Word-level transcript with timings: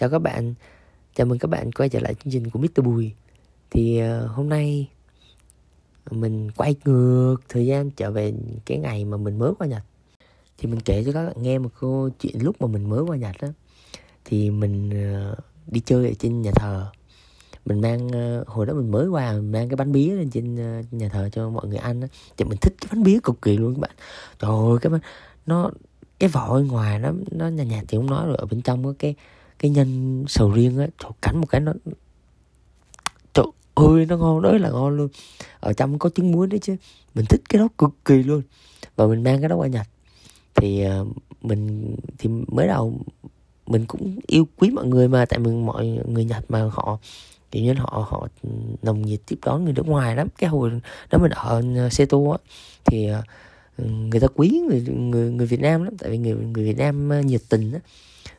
chào 0.00 0.10
các 0.10 0.18
bạn. 0.18 0.54
Chào 1.14 1.26
mừng 1.26 1.38
các 1.38 1.50
bạn 1.50 1.72
quay 1.72 1.88
trở 1.88 2.00
lại 2.00 2.14
chương 2.14 2.32
trình 2.32 2.50
của 2.50 2.58
Mr. 2.58 2.84
Bùi. 2.84 3.12
Thì 3.70 4.02
uh, 4.02 4.30
hôm 4.30 4.48
nay 4.48 4.88
mình 6.10 6.50
quay 6.50 6.74
ngược 6.84 7.36
thời 7.48 7.66
gian 7.66 7.90
trở 7.90 8.10
về 8.10 8.32
cái 8.64 8.78
ngày 8.78 9.04
mà 9.04 9.16
mình 9.16 9.38
mới 9.38 9.52
qua 9.58 9.66
Nhật. 9.66 9.82
Thì 10.58 10.68
mình 10.68 10.80
kể 10.80 11.04
cho 11.04 11.12
các 11.12 11.26
bạn 11.26 11.42
nghe 11.42 11.58
một 11.58 11.68
câu 11.80 12.10
chuyện 12.20 12.42
lúc 12.42 12.56
mà 12.60 12.66
mình 12.66 12.90
mới 12.90 13.02
qua 13.02 13.16
Nhật 13.16 13.36
đó 13.42 13.48
thì 14.24 14.50
mình 14.50 14.90
uh, 14.90 15.38
đi 15.66 15.80
chơi 15.80 16.08
ở 16.08 16.14
trên 16.18 16.42
nhà 16.42 16.50
thờ. 16.54 16.86
Mình 17.64 17.80
mang 17.80 18.06
uh, 18.06 18.48
hồi 18.48 18.66
đó 18.66 18.74
mình 18.74 18.90
mới 18.90 19.08
qua 19.08 19.32
mình 19.32 19.52
mang 19.52 19.68
cái 19.68 19.76
bánh 19.76 19.92
bía 19.92 20.08
lên 20.08 20.30
trên 20.30 20.54
uh, 20.80 20.92
nhà 20.92 21.08
thờ 21.08 21.28
cho 21.32 21.50
mọi 21.50 21.66
người 21.66 21.78
ăn 21.78 22.00
á. 22.00 22.08
Thì 22.36 22.44
mình 22.44 22.58
thích 22.60 22.74
cái 22.80 22.88
bánh 22.92 23.02
bía 23.02 23.18
cực 23.22 23.42
kỳ 23.42 23.56
luôn 23.56 23.74
các 23.74 23.80
bạn. 23.80 23.96
Trời 24.38 24.50
ơi 24.50 24.78
cái 24.80 24.90
bánh 24.90 25.00
nó 25.46 25.70
cái 26.18 26.30
vỏ 26.30 26.56
ở 26.56 26.62
ngoài 26.62 26.98
nó 26.98 27.12
nó 27.30 27.48
nhạt 27.48 27.66
nhạt 27.66 27.84
thì 27.88 27.98
không 27.98 28.10
nói 28.10 28.26
rồi 28.26 28.36
ở 28.36 28.46
bên 28.46 28.62
trong 28.62 28.84
có 28.84 28.94
cái 28.98 29.14
cái 29.60 29.70
nhân 29.70 30.24
sầu 30.28 30.50
riêng 30.50 30.78
á, 30.78 30.86
trời 30.98 31.10
cắn 31.22 31.38
một 31.38 31.46
cái 31.50 31.60
nó, 31.60 31.72
trời 33.34 33.46
ơi, 33.74 34.06
nó 34.06 34.16
ngon 34.16 34.42
đấy 34.42 34.58
là 34.58 34.70
ngon 34.70 34.96
luôn. 34.96 35.08
Ở 35.60 35.72
trong 35.72 35.98
có 35.98 36.10
trứng 36.14 36.32
muối 36.32 36.46
đấy 36.46 36.60
chứ, 36.62 36.76
mình 37.14 37.24
thích 37.28 37.40
cái 37.48 37.58
đó 37.58 37.68
cực 37.78 37.90
kỳ 38.04 38.22
luôn. 38.22 38.42
Và 38.96 39.06
mình 39.06 39.22
mang 39.22 39.40
cái 39.40 39.48
đó 39.48 39.56
qua 39.56 39.68
nhật 39.68 39.86
thì 40.54 40.82
ờ, 40.82 41.04
mình, 41.42 41.96
thì 42.18 42.30
mới 42.48 42.66
đầu 42.66 43.00
mình 43.66 43.84
cũng 43.86 44.18
yêu 44.26 44.48
quý 44.56 44.70
mọi 44.70 44.86
người 44.86 45.08
mà, 45.08 45.26
tại 45.26 45.38
mình 45.38 45.66
mọi 45.66 45.86
người 45.86 46.24
nhật 46.24 46.44
mà 46.48 46.70
họ, 46.72 46.98
kiểu 47.50 47.62
như 47.62 47.74
họ 47.74 48.06
họ 48.10 48.28
nồng 48.82 49.02
nhiệt 49.02 49.20
tiếp 49.26 49.38
đón 49.44 49.64
người 49.64 49.72
nước 49.72 49.86
ngoài 49.86 50.16
lắm. 50.16 50.28
Cái 50.38 50.50
hồi 50.50 50.70
đó 51.10 51.18
mình 51.18 51.30
ở 51.30 51.62
ờ, 51.76 51.88
Seto 51.88 52.18
á, 52.32 52.38
thì 52.84 53.06
ờ, 53.06 53.22
người 53.84 54.20
ta 54.20 54.26
quý 54.34 54.62
người 54.68 54.80
người 54.80 55.30
người 55.30 55.46
Việt 55.46 55.60
Nam 55.60 55.84
lắm. 55.84 55.96
Tại 55.98 56.10
vì 56.10 56.18
người 56.18 56.34
người 56.34 56.64
Việt 56.64 56.78
Nam 56.78 57.26
nhiệt 57.26 57.40
tình 57.48 57.72
á 57.72 57.80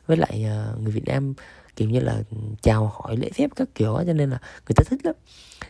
với 0.06 0.16
lại 0.16 0.46
uh, 0.46 0.80
người 0.82 0.92
Việt 0.92 1.04
Nam 1.06 1.34
kiểu 1.76 1.90
như 1.90 2.00
là 2.00 2.22
chào 2.62 2.92
hỏi 2.94 3.16
lễ 3.16 3.30
phép 3.34 3.50
các 3.56 3.68
kiểu 3.74 3.98
cho 4.06 4.12
nên 4.12 4.30
là 4.30 4.38
người 4.40 4.74
ta 4.76 4.84
thích 4.90 5.00
lắm. 5.04 5.14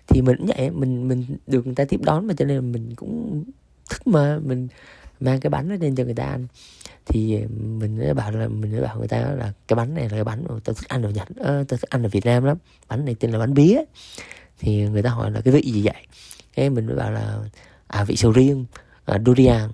Thì 0.09 0.23
mình 0.23 0.37
cũng 0.37 0.47
vậy 0.47 0.71
mình 0.71 1.09
mình 1.09 1.25
được 1.47 1.67
người 1.67 1.75
ta 1.75 1.85
tiếp 1.85 2.01
đón 2.03 2.27
mà 2.27 2.35
cho 2.37 2.45
nên 2.45 2.57
là 2.57 2.63
mình 2.63 2.95
cũng 2.97 3.45
thích 3.91 4.07
mà 4.07 4.39
mình 4.39 4.69
mang 5.21 5.41
cái 5.41 5.51
bánh 5.51 5.69
đó 5.69 5.75
lên 5.81 5.95
cho 5.95 6.05
người 6.05 6.15
ta 6.15 6.25
ăn. 6.25 6.47
Thì 7.07 7.39
mình 7.79 7.99
mới 7.99 8.15
bảo 8.15 8.31
là 8.31 8.49
mình 8.49 8.73
mới 8.73 8.81
bảo 8.81 8.99
người 8.99 9.09
ta 9.09 9.19
là 9.21 9.53
cái 9.69 9.75
bánh 9.75 9.95
này 9.95 10.05
là 10.05 10.11
cái 10.11 10.25
bánh 10.25 10.45
mà 10.49 10.55
tôi 10.65 10.75
thích 10.75 10.89
ăn 10.89 11.03
ở 11.03 11.11
Nhật 11.11 11.29
à, 11.45 11.65
tôi 11.69 11.79
thích 11.79 11.91
ăn 11.91 12.03
ở 12.03 12.09
Việt 12.09 12.25
Nam 12.25 12.45
lắm. 12.45 12.57
Bánh 12.89 13.05
này 13.05 13.17
tên 13.21 13.31
là 13.31 13.39
bánh 13.39 13.55
bía. 13.55 13.79
Thì 14.59 14.89
người 14.89 15.03
ta 15.03 15.11
hỏi 15.11 15.31
là 15.31 15.41
cái 15.41 15.55
vị 15.55 15.63
gì 15.63 15.83
vậy? 15.83 16.07
Cái 16.55 16.71
mình 16.71 16.87
mới 16.87 16.97
bảo 16.97 17.13
là 17.13 17.39
à 17.87 18.05
vị 18.05 18.17
sầu 18.17 18.33
riêng 18.33 18.65
à, 19.05 19.19
durian. 19.27 19.71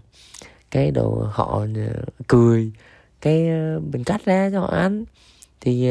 Cái 0.71 0.91
đồ 0.91 1.29
họ 1.33 1.65
ờ, 1.77 1.93
cười 2.27 2.71
cái 3.21 3.49
ờ, 3.49 3.81
mình 3.93 4.05
cắt 4.05 4.25
ra 4.25 4.51
cho 4.53 4.61
họ 4.61 4.67
ăn. 4.67 5.05
Thì 5.61 5.91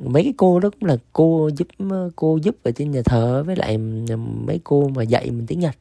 mấy 0.00 0.22
cái 0.24 0.34
cô 0.36 0.60
đó 0.60 0.70
cũng 0.70 0.88
là 0.88 0.96
cô 1.12 1.50
giúp 1.56 1.68
cô 2.16 2.36
giúp 2.42 2.56
ở 2.62 2.70
trên 2.70 2.90
nhà 2.90 3.02
thờ 3.04 3.42
với 3.46 3.56
lại 3.56 3.78
mấy 4.18 4.60
cô 4.64 4.88
mà 4.88 5.02
dạy 5.02 5.30
mình 5.30 5.46
tiếng 5.46 5.60
Nhật. 5.60 5.74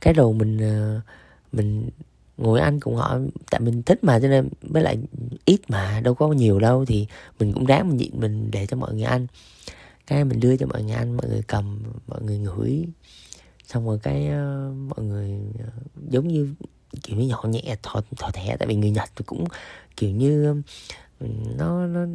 Cái 0.00 0.14
đồ 0.14 0.32
mình 0.32 0.58
ờ, 0.58 1.00
mình 1.52 1.88
ngồi 2.38 2.60
ăn 2.60 2.80
cùng 2.80 2.96
họ, 2.96 3.18
tại 3.50 3.60
mình 3.60 3.82
thích 3.82 4.04
mà 4.04 4.20
cho 4.20 4.28
nên 4.28 4.48
với 4.62 4.82
lại 4.82 4.98
ít 5.44 5.60
mà, 5.68 6.00
đâu 6.04 6.14
có 6.14 6.28
nhiều 6.28 6.58
đâu. 6.58 6.84
Thì 6.84 7.06
mình 7.38 7.52
cũng 7.52 7.64
ráng 7.66 7.88
mình 7.88 7.96
nhịn 7.96 8.20
mình 8.20 8.50
để 8.50 8.66
cho 8.66 8.76
mọi 8.76 8.94
người 8.94 9.02
ăn. 9.02 9.26
Cái 10.06 10.24
mình 10.24 10.40
đưa 10.40 10.56
cho 10.56 10.66
mọi 10.66 10.82
người 10.82 10.94
ăn, 10.94 11.16
mọi 11.16 11.28
người 11.28 11.42
cầm, 11.46 11.82
mọi 12.06 12.22
người 12.22 12.38
ngửi. 12.38 12.84
Xong 13.66 13.86
rồi 13.86 13.98
cái 14.02 14.28
mọi 14.88 15.04
người 15.04 15.30
ờ, 15.58 15.70
giống 16.08 16.28
như 16.28 16.54
kiểu 17.02 17.16
như 17.16 17.26
nhỏ 17.26 17.42
nhẹ 17.44 17.76
thỏ 17.82 18.00
thỏ 18.16 18.30
thẻ 18.30 18.56
tại 18.56 18.68
vì 18.68 18.74
người 18.74 18.90
nhật 18.90 19.10
cũng 19.26 19.44
kiểu 19.96 20.10
như 20.10 20.62
nó 21.58 21.86
nó 21.86 22.06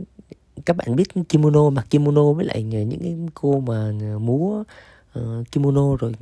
các 0.65 0.75
bạn 0.77 0.95
biết 0.95 1.03
kimono 1.29 1.69
mặc 1.69 1.87
kimono 1.89 2.33
với 2.33 2.45
lại 2.45 2.63
những 2.63 2.99
cái 3.01 3.15
cô 3.33 3.59
mà 3.59 3.91
múa 4.19 4.63
uh, 5.19 5.51
kimono 5.51 5.95
rồi 5.95 6.13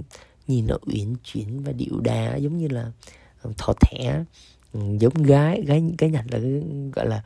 nhìn 0.48 0.68
nó 0.68 0.78
uyển 0.86 1.16
chuyển 1.24 1.64
và 1.64 1.72
điệu 1.72 2.00
đà 2.00 2.36
giống 2.36 2.58
như 2.58 2.68
là 2.68 2.92
ờ, 3.42 3.52
thỏ 3.58 3.74
thẻ 3.82 4.24
giống 4.74 5.24
gái 5.24 5.62
gái 5.62 5.84
cái 5.98 6.10
nhật 6.10 6.26
là 6.32 6.40
gọi 6.94 7.08
là 7.08 7.24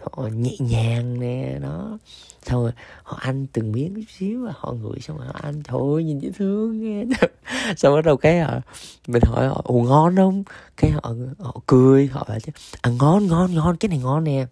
họ 0.00 0.28
nhẹ 0.28 0.56
nhàng 0.58 1.20
nè, 1.20 1.58
đó. 1.62 1.98
Xong 2.42 2.62
rồi 2.62 2.72
họ 3.02 3.18
ăn 3.20 3.46
từng 3.52 3.72
miếng 3.72 3.94
chút 3.94 4.10
xíu 4.18 4.44
và 4.44 4.52
họ 4.56 4.72
ngửi 4.72 5.00
xong 5.00 5.16
rồi 5.18 5.26
họ 5.26 5.40
ăn. 5.42 5.62
Thôi 5.64 6.04
nhìn 6.04 6.18
dễ 6.18 6.30
thương 6.38 6.82
nghe. 6.82 7.04
Xong 7.76 7.94
bắt 7.94 8.04
đầu 8.04 8.16
cái 8.16 8.40
họ, 8.40 8.60
mình 9.06 9.22
hỏi 9.26 9.48
họ 9.48 9.60
ồ 9.64 9.74
ngon 9.74 10.16
không? 10.16 10.44
Cái 10.76 10.90
họ 10.90 11.14
họ 11.38 11.60
cười, 11.66 12.06
họ 12.06 12.24
bảo 12.28 12.40
chứ 12.40 12.52
à 12.82 12.90
ngon 12.90 13.26
ngon 13.26 13.54
ngon, 13.54 13.76
cái 13.76 13.88
này 13.88 13.98
ngon 13.98 14.24
nè. 14.24 14.46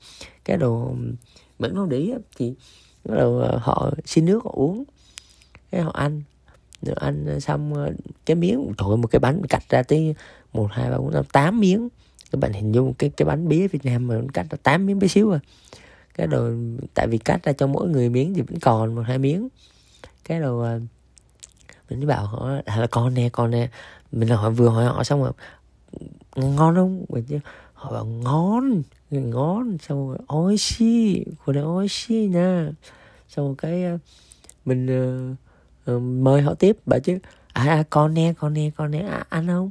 Cái 0.44 0.56
đồ 0.56 0.94
vẫn 1.58 1.74
không 1.74 1.88
để 1.88 2.14
thì 2.36 2.54
bắt 3.04 3.14
đầu 3.16 3.38
ờ, 3.38 3.58
họ 3.62 3.90
xin 4.04 4.24
nước 4.24 4.44
họ 4.44 4.50
uống. 4.54 4.84
Cái 5.70 5.80
họ 5.80 5.90
ăn, 5.94 6.22
rồi 6.82 6.96
ăn 7.00 7.26
ờ, 7.26 7.40
xong 7.40 7.74
ờ, 7.74 7.92
cái 8.26 8.34
miếng, 8.34 8.72
trời 8.78 8.96
một 8.96 9.08
cái 9.10 9.20
bánh 9.20 9.42
cạch 9.48 9.64
ra 9.68 9.82
tới 9.82 10.14
một, 10.52 10.68
hai, 10.70 10.90
ba, 10.90 10.98
bốn, 10.98 11.14
năm, 11.14 11.24
tám 11.32 11.60
miếng 11.60 11.88
các 12.30 12.40
bạn 12.40 12.52
hình 12.52 12.72
dung 12.72 12.94
cái 12.94 13.10
cái 13.16 13.26
bánh 13.26 13.48
bía 13.48 13.68
Việt 13.68 13.84
Nam 13.84 14.06
mà 14.06 14.14
nó 14.14 14.24
cắt 14.32 14.46
ra 14.50 14.58
tám 14.62 14.86
miếng 14.86 14.98
bé 14.98 15.08
xíu 15.08 15.30
à. 15.30 15.40
Cái 16.14 16.26
đồ 16.26 16.50
tại 16.94 17.06
vì 17.06 17.18
cắt 17.18 17.42
ra 17.42 17.52
cho 17.52 17.66
mỗi 17.66 17.88
người 17.88 18.08
miếng 18.08 18.34
thì 18.34 18.42
vẫn 18.42 18.60
còn 18.60 18.94
một 18.94 19.02
hai 19.06 19.18
miếng. 19.18 19.48
Cái 20.24 20.40
đồ 20.40 20.60
à, 20.60 20.78
mình 21.90 22.06
bảo 22.06 22.26
họ 22.26 22.50
là 22.66 22.86
con 22.90 23.14
nè 23.14 23.28
con 23.32 23.50
nè. 23.50 23.68
Mình 24.12 24.28
là 24.28 24.36
họ 24.36 24.50
vừa 24.50 24.68
hỏi 24.68 24.84
họ 24.84 25.04
xong 25.04 25.22
rồi 25.22 25.32
ngon 26.36 26.74
không? 26.74 27.04
Mình 27.08 27.24
chứ 27.28 27.38
họ 27.74 27.92
bảo 27.92 28.04
ngon 28.04 28.82
ngon. 29.10 29.78
Xong 29.78 30.08
rồi 30.08 30.18
ôi 30.26 30.56
xi 30.58 31.24
của 31.44 31.52
nó 31.52 31.62
ôi 31.62 31.86
xi 31.90 32.14
nha. 32.14 32.70
Xong 33.28 33.46
rồi 33.46 33.54
cái 33.58 33.84
à, 33.84 33.98
mình 34.64 34.86
uh, 34.86 35.94
uh, 35.96 36.02
mời 36.02 36.42
họ 36.42 36.54
tiếp 36.54 36.76
bảo 36.86 37.00
chứ 37.00 37.18
à, 37.52 37.62
à 37.62 37.84
con 37.90 38.14
nè 38.14 38.32
con 38.38 38.54
nè 38.54 38.70
con 38.76 38.90
nè 38.90 38.98
à, 38.98 39.24
ăn 39.28 39.46
không? 39.46 39.70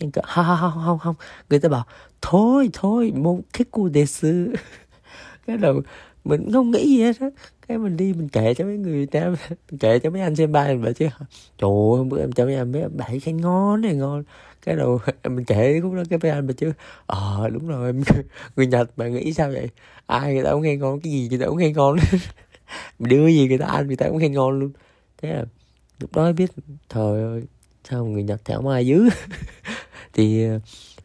Nhưng 0.00 0.10
không 0.12 0.44
không 0.46 0.58
không 0.60 0.82
không 0.84 0.98
không. 0.98 1.14
Người 1.50 1.60
ta 1.60 1.68
bảo 1.68 1.84
thôi 2.22 2.70
thôi 2.72 3.12
một 3.14 3.40
cái 3.52 3.64
cu 3.70 3.88
đề 3.88 4.06
sư 4.06 4.52
cái 5.46 5.56
đầu 5.56 5.82
mình 6.24 6.52
không 6.52 6.70
nghĩ 6.70 6.96
gì 6.96 7.02
hết 7.02 7.20
á. 7.20 7.30
Cái 7.68 7.78
mình 7.78 7.96
đi 7.96 8.12
mình 8.12 8.28
kể 8.28 8.54
cho 8.54 8.64
mấy 8.64 8.76
người 8.76 9.06
ta 9.06 9.34
kể 9.80 9.98
cho 9.98 10.10
mấy 10.10 10.22
anh 10.22 10.36
xem 10.36 10.52
bài 10.52 10.74
mình 10.74 10.84
bảo 10.84 10.92
chứ 10.92 11.08
trời 11.58 11.70
ơi 11.96 12.04
bữa 12.04 12.20
em 12.20 12.32
cho 12.32 12.44
mấy 12.46 12.54
anh 12.54 12.72
mấy 12.72 12.88
bảy 12.88 13.20
cái 13.24 13.34
ngon 13.34 13.80
này 13.80 13.94
ngon. 13.94 14.24
Cái 14.66 14.76
đầu 14.76 15.00
mình 15.24 15.44
kể 15.44 15.80
cũng 15.82 15.96
đó 15.96 16.02
cái 16.10 16.18
mấy 16.22 16.30
anh 16.30 16.46
mà 16.46 16.52
chứ 16.52 16.72
ờ 17.06 17.44
à, 17.46 17.48
đúng 17.48 17.68
rồi 17.68 17.92
người 18.56 18.66
nhật 18.66 18.90
mà 18.96 19.08
nghĩ 19.08 19.32
sao 19.32 19.50
vậy? 19.50 19.68
Ai 20.06 20.34
người 20.34 20.44
ta 20.44 20.52
cũng 20.52 20.62
nghe 20.62 20.76
ngon 20.76 21.00
cái 21.00 21.12
gì 21.12 21.28
người 21.30 21.38
ta 21.38 21.46
cũng 21.46 21.58
nghe 21.58 21.72
ngon. 21.72 21.96
Đưa 22.98 23.26
gì 23.28 23.48
người 23.48 23.58
ta 23.58 23.66
ăn 23.66 23.86
người 23.86 23.96
ta 23.96 24.08
cũng 24.08 24.18
nghe 24.18 24.28
ngon 24.28 24.58
luôn. 24.60 24.72
Thế 25.22 25.32
là 25.34 25.44
lúc 26.00 26.16
đó 26.16 26.32
biết 26.32 26.50
trời 26.88 27.22
ơi 27.22 27.42
sao 27.90 28.04
người 28.04 28.22
nhật 28.22 28.44
thảo 28.44 28.62
mai 28.62 28.86
dữ? 28.86 29.08
Thì 30.18 30.44
ờ, 30.44 30.60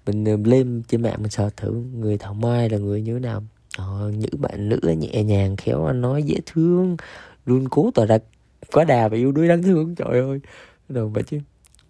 mình 0.06 0.26
ờ, 0.26 0.38
lên 0.44 0.84
trên 0.88 1.02
mạng 1.02 1.16
mình 1.22 1.32
sợ 1.32 1.50
thử 1.58 1.72
người 1.72 2.18
thảo 2.18 2.34
mai 2.34 2.70
là 2.70 2.78
người 2.78 3.02
như 3.02 3.14
thế 3.14 3.20
nào. 3.20 3.44
Ờ, 3.78 4.12
những 4.18 4.42
bạn 4.42 4.70
nữ 4.70 4.80
nhẹ 4.98 5.24
nhàng 5.24 5.56
khéo 5.56 5.94
nói 5.94 6.24
dễ 6.24 6.36
thương 6.46 6.98
luôn 7.46 7.70
cố 7.70 7.92
tỏ 7.96 8.06
ra 8.06 8.18
quá 8.72 8.84
đà 8.84 9.08
và 9.08 9.18
yêu 9.18 9.32
đuối 9.32 9.48
đáng 9.48 9.64
thương 9.64 9.96
trời 9.96 10.20
ơi. 10.20 10.40
Đâu 10.90 11.12
vậy 11.14 11.24
chứ. 11.24 11.40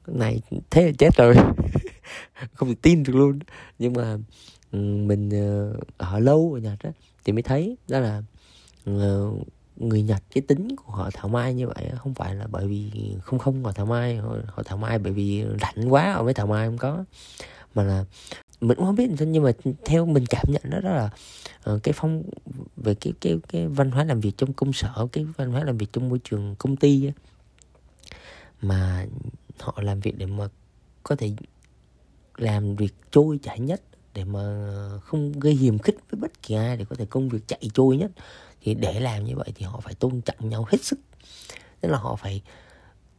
Này 0.07 0.41
thế 0.69 0.85
là 0.85 0.91
chết 0.97 1.09
rồi. 1.17 1.35
Không 2.53 2.69
thể 2.69 2.75
tin 2.81 3.03
được 3.03 3.16
luôn. 3.16 3.40
Nhưng 3.79 3.94
mà 3.94 4.17
mình 5.07 5.29
ờ, 5.29 5.73
ở 5.97 6.19
lâu 6.19 6.51
ở 6.53 6.59
nhật 6.59 6.79
á 6.79 6.91
thì 7.25 7.34
mới 7.34 7.41
thấy 7.41 7.78
đó 7.88 8.00
là 8.00 8.22
người 9.75 10.01
Nhật 10.01 10.23
cái 10.31 10.41
tính 10.41 10.75
của 10.75 10.94
họ 10.94 11.09
thảo 11.13 11.28
mai 11.28 11.53
như 11.53 11.67
vậy 11.67 11.91
không 11.97 12.13
phải 12.13 12.35
là 12.35 12.47
bởi 12.51 12.67
vì 12.67 12.91
không 13.22 13.39
không 13.39 13.63
họ 13.63 13.72
thảo 13.72 13.85
mai 13.85 14.16
họ, 14.16 14.35
họ 14.47 14.63
thảo 14.63 14.78
mai 14.78 15.00
bởi 15.00 15.13
vì 15.13 15.45
rảnh 15.61 15.94
quá 15.94 16.13
họ 16.13 16.23
mới 16.23 16.34
thảo 16.34 16.47
mai 16.47 16.67
không 16.67 16.78
có. 16.78 17.06
Mà 17.75 17.84
là 17.84 18.06
mình 18.61 18.78
cũng 18.78 18.85
không 18.85 18.95
biết 18.95 19.09
nhưng 19.19 19.44
mà 19.44 19.51
theo 19.85 20.06
mình 20.06 20.25
cảm 20.29 20.45
nhận 20.47 20.61
đó, 20.69 20.79
đó 20.79 20.89
là 20.89 21.09
uh, 21.73 21.84
cái 21.84 21.94
phong 21.97 22.23
về 22.75 22.95
cái 22.95 23.13
cái 23.22 23.40
cái 23.47 23.67
văn 23.67 23.91
hóa 23.91 24.03
làm 24.03 24.20
việc 24.20 24.37
trong 24.37 24.53
công 24.53 24.73
sở 24.73 25.08
cái 25.11 25.25
văn 25.37 25.52
hóa 25.52 25.64
làm 25.64 25.78
việc 25.78 25.87
trong 25.93 26.09
môi 26.09 26.20
trường 26.23 26.55
công 26.59 26.75
ty 26.75 27.05
ấy, 27.05 27.14
mà 28.61 29.05
họ 29.59 29.79
làm 29.81 29.99
việc 29.99 30.17
để 30.17 30.25
mà 30.25 30.47
có 31.03 31.16
thể 31.16 31.31
làm 32.37 32.75
việc 32.75 32.93
trôi 33.11 33.40
chảy 33.43 33.59
nhất 33.59 33.81
để 34.14 34.23
mà 34.23 34.70
không 35.03 35.40
gây 35.40 35.53
hiềm 35.53 35.79
khích 35.79 35.97
với 36.11 36.22
bất 36.22 36.41
kỳ 36.41 36.55
ai 36.55 36.78
để 36.78 36.85
có 36.90 36.96
thể 36.96 37.05
công 37.05 37.29
việc 37.29 37.47
chạy 37.47 37.70
trôi 37.73 37.97
nhất 37.97 38.11
thì 38.63 38.73
để 38.73 38.99
làm 38.99 39.25
như 39.25 39.35
vậy 39.35 39.51
thì 39.55 39.65
họ 39.65 39.79
phải 39.79 39.93
tôn 39.93 40.21
trọng 40.21 40.49
nhau 40.49 40.65
hết 40.71 40.83
sức. 40.83 40.99
Tức 41.81 41.89
là 41.89 41.97
họ 41.97 42.15
phải 42.15 42.41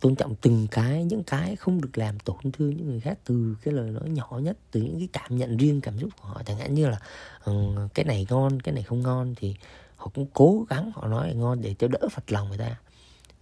tôn 0.00 0.14
trọng 0.14 0.35
từng 0.35 0.67
cái 0.70 1.05
những 1.05 1.23
cái 1.23 1.56
không 1.56 1.81
được 1.81 1.99
làm 1.99 2.19
tổn 2.19 2.52
thương 2.52 2.76
những 2.76 2.87
người 2.87 3.00
khác 3.00 3.19
từ 3.25 3.56
cái 3.62 3.75
lời 3.75 3.91
nói 3.91 4.08
nhỏ 4.08 4.38
nhất 4.43 4.56
từ 4.70 4.81
những 4.81 4.99
cái 4.99 5.08
cảm 5.12 5.37
nhận 5.37 5.56
riêng 5.56 5.81
cảm 5.81 5.99
xúc 5.99 6.11
của 6.23 6.29
họ. 6.29 6.43
Chẳng 6.46 6.58
hạn 6.58 6.75
như 6.75 6.88
là 6.88 6.99
ừ, 7.44 7.52
cái 7.94 8.05
này 8.05 8.26
ngon 8.31 8.61
cái 8.61 8.75
này 8.75 8.82
không 8.82 9.02
ngon 9.02 9.35
thì 9.37 9.55
họ 9.96 10.11
cũng 10.14 10.26
cố 10.32 10.67
gắng 10.69 10.91
họ 10.94 11.08
nói 11.08 11.35
ngon 11.35 11.61
để 11.62 11.75
cho 11.79 11.88
đỡ 11.88 12.08
phật 12.11 12.32
lòng 12.32 12.49
người 12.49 12.58
ta. 12.58 12.76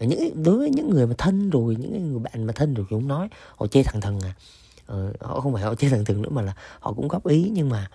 Những 0.00 0.42
đối 0.42 0.58
với 0.58 0.70
những 0.70 0.90
người 0.90 1.06
mà 1.06 1.14
thân 1.18 1.50
rồi 1.50 1.76
những 1.76 2.12
người 2.12 2.18
bạn 2.18 2.44
mà 2.44 2.52
thân 2.52 2.74
rồi 2.74 2.86
cũng 2.90 3.08
nói 3.08 3.28
họ 3.56 3.66
chê 3.66 3.82
thằng 3.82 4.00
thần 4.00 4.20
à. 4.20 4.34
Ờ, 4.86 5.12
họ 5.20 5.40
không 5.40 5.52
phải 5.52 5.62
họ 5.62 5.74
chê 5.74 5.88
thằng 5.88 6.04
thần 6.04 6.22
nữa 6.22 6.30
mà 6.30 6.42
là 6.42 6.54
họ 6.80 6.92
cũng 6.92 7.08
góp 7.08 7.26
ý 7.26 7.50
nhưng 7.52 7.68
mà 7.68 7.90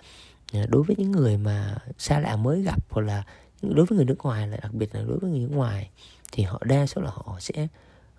ờ, 0.52 0.66
đối 0.66 0.82
với 0.82 0.96
những 0.98 1.10
người 1.10 1.36
mà 1.36 1.76
xa 1.98 2.20
lạ 2.20 2.36
mới 2.36 2.62
gặp 2.62 2.78
hoặc 2.90 3.02
là 3.02 3.24
đối 3.62 3.86
với 3.86 3.96
người 3.96 4.04
nước 4.04 4.18
ngoài 4.22 4.48
là 4.48 4.56
đặc 4.56 4.74
biệt 4.74 4.94
là 4.94 5.02
đối 5.02 5.18
với 5.18 5.30
người 5.30 5.40
nước 5.40 5.56
ngoài 5.56 5.90
thì 6.32 6.42
họ 6.42 6.62
đa 6.64 6.86
số 6.86 7.02
là 7.02 7.10
họ 7.14 7.36
sẽ 7.40 7.68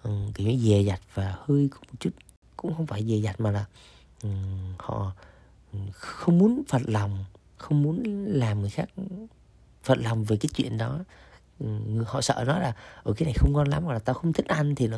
um, 0.03 0.31
kiểu 0.31 0.47
như 0.47 0.69
dè 0.69 0.83
dặt 0.83 1.01
và 1.13 1.35
hơi 1.39 1.69
có 1.71 1.77
một 1.87 1.95
chút 1.99 2.11
cũng 2.57 2.73
không 2.75 2.87
phải 2.87 3.05
dè 3.05 3.15
dặt 3.15 3.39
mà 3.39 3.51
là 3.51 3.65
um, 4.23 4.73
họ 4.77 5.11
không 5.91 6.37
muốn 6.37 6.63
phật 6.67 6.81
lòng 6.85 7.25
không 7.57 7.83
muốn 7.83 8.25
làm 8.27 8.61
người 8.61 8.69
khác 8.69 8.89
phật 9.83 9.97
lòng 9.97 10.23
về 10.23 10.37
cái 10.37 10.49
chuyện 10.55 10.77
đó. 10.77 10.99
Ừ, 11.59 11.67
họ 12.05 12.21
sợ 12.21 12.43
nó 12.47 12.59
là 12.59 12.75
ở 13.03 13.13
cái 13.13 13.25
này 13.25 13.33
không 13.37 13.53
ngon 13.53 13.67
lắm 13.67 13.83
hoặc 13.83 13.93
là 13.93 13.99
tao 13.99 14.13
không 14.13 14.33
thích 14.33 14.47
ăn 14.47 14.75
thì 14.75 14.87
là 14.87 14.97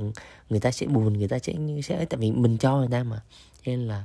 người 0.50 0.60
ta 0.60 0.72
sẽ 0.72 0.88
buồn 0.88 1.14
người 1.14 1.28
ta 1.28 1.40
sẽ 1.40 1.54
sẽ 1.84 2.06
tại 2.06 2.18
vì 2.20 2.32
mình 2.32 2.58
cho 2.58 2.78
người 2.78 2.88
ta 2.92 3.04
mà. 3.04 3.22
Nên 3.66 3.88
là 3.88 4.04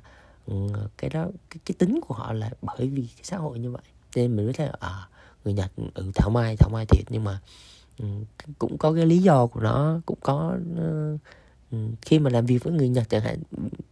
cái 0.98 1.10
đó 1.10 1.26
cái, 1.50 1.58
cái 1.64 1.74
tính 1.78 2.00
của 2.08 2.14
họ 2.14 2.32
là 2.32 2.50
bởi 2.62 2.88
vì 2.88 3.02
cái 3.16 3.22
xã 3.22 3.36
hội 3.36 3.58
như 3.58 3.70
vậy. 3.70 3.82
Nên 4.16 4.36
mình 4.36 4.44
mới 4.46 4.52
thấy 4.52 4.68
à 4.80 5.08
người 5.46 5.54
nhật 5.54 5.70
ừ 5.94 6.10
thảo 6.14 6.31
mai 6.31 6.56
thảo 6.56 6.70
mai 6.70 6.87
thiệt, 6.87 7.04
nhưng 7.10 7.25
mà 7.25 7.40
ừ, 7.98 8.06
cũng 8.58 8.78
có 8.78 8.93
cái 8.93 9.06
lý 9.06 9.19
do 9.19 9.46
của 9.46 9.60
nó, 9.60 10.00
cũng 10.06 10.19
có 10.22 10.56
ờ, 10.76 11.19
ừ, 11.72 11.78
khi 12.02 12.19
mà 12.19 12.31
làm 12.31 12.46
việc 12.46 12.64
với 12.64 12.72
người 12.72 12.88
nhật 12.88 13.08
chẳng 13.08 13.22
hạn 13.22 13.38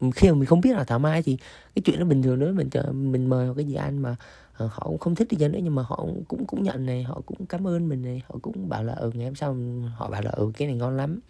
ừ, 0.00 0.10
khi 0.14 0.28
mà 0.28 0.34
mình 0.34 0.46
không 0.46 0.60
biết 0.60 0.72
là 0.76 0.84
thảo 0.84 0.98
mai 0.98 1.22
thì 1.22 1.36
cái 1.74 1.82
chuyện 1.84 1.98
nó 2.00 2.04
bình 2.06 2.22
thường 2.22 2.38
nữa 2.38 2.52
mình 2.52 2.68
mình 3.12 3.28
mời 3.30 3.48
cái 3.56 3.64
gì 3.64 3.74
ăn 3.74 3.98
mà 4.02 4.16
ờ, 4.56 4.66
họ 4.72 4.84
cũng 4.86 4.98
không 4.98 5.14
thích 5.14 5.28
đi 5.30 5.36
chăng 5.40 5.52
nữa, 5.52 5.58
nhưng 5.62 5.74
mà 5.74 5.82
họ 5.82 6.06
cũng 6.28 6.46
cũng 6.46 6.62
nhận 6.62 6.86
này, 6.86 7.02
họ 7.02 7.20
cũng 7.26 7.46
cảm 7.46 7.66
ơn 7.66 7.88
mình 7.88 8.02
này, 8.02 8.22
họ 8.28 8.38
cũng 8.42 8.68
bảo 8.68 8.84
là 8.84 8.94
ừ 8.94 9.10
ngày 9.14 9.26
hôm 9.26 9.34
sau 9.34 9.56
họ 9.96 10.10
bảo 10.10 10.22
là 10.22 10.30
ừ 10.30 10.50
cái 10.54 10.68
này 10.68 10.76
ngon 10.76 10.96
lắm 10.96 11.20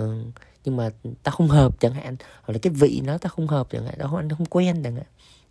ừ, 0.00 0.24
nhưng 0.64 0.76
mà 0.76 0.90
ta 1.22 1.32
không 1.32 1.48
hợp 1.48 1.80
chẳng 1.80 1.94
hạn. 1.94 2.16
Hoặc 2.42 2.52
là 2.52 2.58
cái 2.62 2.72
vị 2.72 3.00
nó 3.04 3.18
ta 3.18 3.28
không 3.28 3.46
hợp 3.46 3.68
chẳng 3.70 3.84
hạn. 3.84 3.94
Đó 3.98 4.16
anh 4.16 4.30
không 4.30 4.46
quen 4.46 4.82
chẳng 4.82 4.94
hạn. 4.94 5.04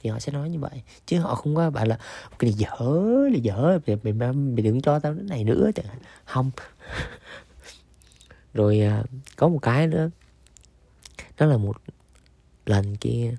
Thì 0.04 0.10
họ 0.10 0.20
sẽ 0.20 0.32
nói 0.32 0.50
như 0.50 0.60
vậy. 0.60 0.82
Chứ 1.06 1.20
họ 1.20 1.36
không 1.36 1.56
có 1.56 1.70
bảo 1.70 1.86
là 1.86 2.00
cái 2.40 2.52
này 2.52 2.54
dở 2.54 2.88
là 3.32 3.38
dở. 3.42 3.80
Mày, 3.88 4.14
mày, 4.14 4.34
mày 4.34 4.62
đừng 4.64 4.82
cho 4.82 5.00
tao 5.00 5.14
cái 5.14 5.24
này 5.24 5.44
nữa 5.44 5.70
chẳng 5.76 5.86
hạn. 5.86 5.98
Không. 6.26 6.52
Rồi 8.54 8.80
à, 8.80 9.04
có 9.36 9.48
một 9.48 9.60
cái 9.62 9.88
nữa. 9.88 10.10
Đó 11.38 11.46
là 11.46 11.58
một 11.58 11.78
lần 12.66 12.96
kia 12.96 13.36